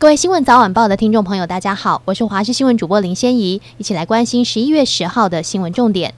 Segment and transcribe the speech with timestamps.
[0.00, 6.14] 各位新闻早晚报的听众朋友，大家好，我是华视新闻主播林仙怡，一起来关心十一月十号的新闻重点。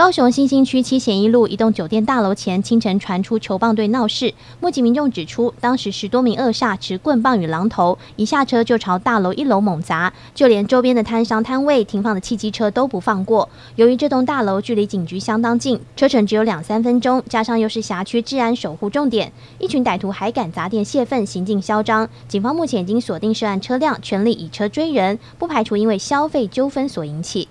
[0.00, 13.46] 高雄新兴区七贤一路一栋酒店大楼前清晨传出球棒队闹事，目击民众指出，当时十多名恶煞持棍棒与榔头，一下车就朝大楼一楼猛砸，就连周边的摊商摊位停放的汽机车都不放过。
[13.76, 22.08] 由于这栋大楼距离警局相当近，车程只有两三分钟，加上又是辖区治安守护重点，一群歹徒还敢砸店泄愤，行径嚣张。
[22.26, 27.46] 警方目前已经锁定涉案车辆，全力以车追人，不排除因为消费纠纷所引起。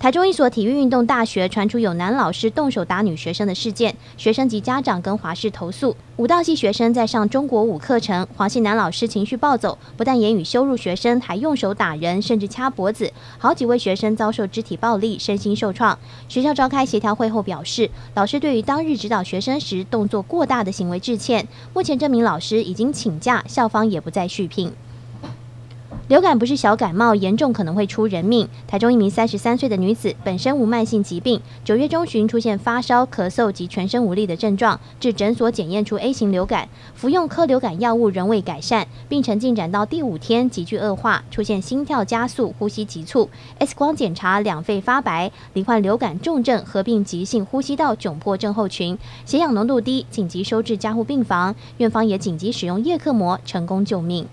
[0.00, 5.94] 台中一所体育运动大学传出有男老师动手打女学生的事件，学生及家长跟华视投诉。
[6.16, 15.98] 舞蹈系学生在上中国舞课程，黄姓男老师情绪暴走，不但言语羞辱学生，还用手打人，甚至掐脖子，好几位学生遭受肢体暴力，身心受创。
[16.30, 21.46] 学校召开协调会后表示，老师对于当日指导学生时动作过大的行为致歉。
[21.74, 24.72] 目前这名老师已经请假，校方也不再续聘。
[26.10, 28.48] 流感不是小感冒，严重可能会出人命。
[28.66, 43.30] 台中一名三十三岁的女子本身无慢性疾病，九月中旬出现发烧、咳嗽及全身无力的症状，至诊所检验出 A 型流感，服用科流感药物仍未改善，病程进展到第五天急剧恶化，出现心跳加速、呼吸急促
[43.60, 54.26] ，X 光检查两肺发白，罹患流感重症合并急性呼吸道窘迫症候群，血氧浓度低，紧急收治加护病房，院方也紧急使用叶克膜成功救命。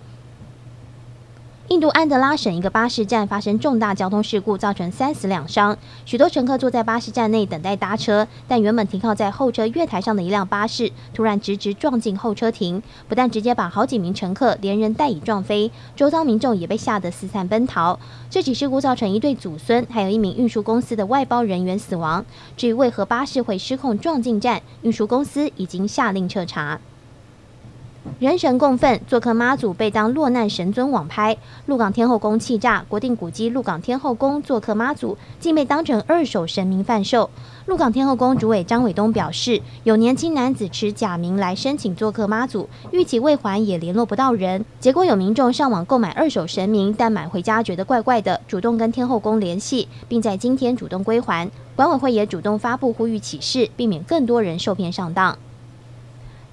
[1.77, 5.77] 印度安德拉省一个巴士站发生重大交通事故，造成三死两伤。
[6.07, 17.99] 许多乘客坐在巴士站内等待搭车，但原本停靠在候车月台上的一辆巴士突然直直撞进候车亭，不但直接把好几名乘客连人带椅撞飞，周遭民众也被吓得四散奔逃。
[18.27, 22.25] 这起事故造成一对祖孙，还有一名运输公司的外包人员死亡。
[22.55, 26.79] 至于为何巴士会失控撞进站，运输公司已经下令彻查。
[28.19, 31.37] 人神共愤，做客妈祖被当落难神尊网拍，
[31.67, 37.29] 鹿港天后宫气炸，国定古迹鹿港天后宫做客妈祖，竟被当成二手神明贩售。
[37.67, 51.47] 鹿港天后宫主委张伟东表示，有年轻男子持假名来申请做客妈祖，逾期未还也联络不到人，结果有民众上网购买二手神明，但买回家觉得怪怪的，主动跟天后宫联系，并在今天主动归还。
[51.75, 55.37] 管委会也主动发布呼吁启事，避免更多人受骗上当。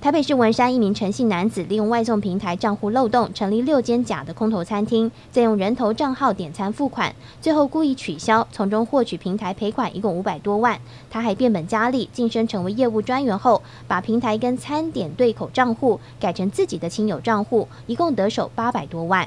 [0.04, 10.78] 台北市文山一名陈姓男子利用外送平台账户漏洞，成立六间假的空头餐厅，再用人头账号点餐付款，最后故意取消，从中获取平台赔款一共五百多万。
[11.10, 19.26] 他还变本加厉，晋升成为业务专员后，把平台跟餐点对口账户改成自己的亲友账户，一共得手八百多万。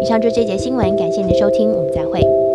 [0.00, 2.45] 以上就这节新闻，感谢您的收听，我们再会。